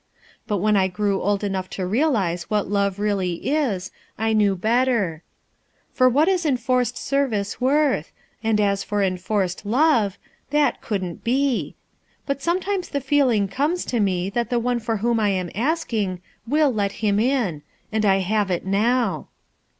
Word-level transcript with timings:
But 0.47 0.57
when 0.57 0.75
I 0.75 0.87
grew 0.87 1.21
old 1.21 1.43
enough 1.43 1.69
to 1.77 1.85
realize 1.85 2.49
what 2.49 2.67
love 2.67 2.97
really 2.97 3.35
is, 3.51 3.91
I 4.17 4.33
knew 4.33 4.55
better; 4.55 5.21
for 5.93 6.09
what 6.09 6.27
is 6.27 6.43
enforced 6.43 6.97
service 6.97 7.61
worth? 7.61 8.11
and 8.43 8.59
as 8.59 8.83
for 8.83 9.03
enforced 9.03 9.63
love, 9.63 10.17
that 10.49 10.81
couldn't 10.81 11.23
be. 11.23 11.75
But 12.25 12.41
sometimes 12.41 12.89
the 12.89 12.99
feeling 12.99 13.47
comes 13.47 13.85
to 13.85 13.99
me 13.99 14.31
that 14.31 14.49
the 14.49 14.57
one 14.57 14.79
for 14.79 14.97
whom 14.97 15.19
I 15.19 15.29
am 15.29 15.51
asking, 15.53 16.19
will 16.47 16.73
let 16.73 16.93
him 17.05 17.19
in; 17.19 17.61
and 17.91 18.03
I 18.03 18.21
have 18.21 18.49
it 18.49 18.65
now." 18.65 19.27